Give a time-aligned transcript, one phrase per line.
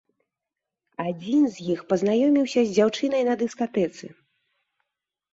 [1.09, 4.09] Адзін з іх пазнаёміўся з дзяўчынай на дыскатэцы.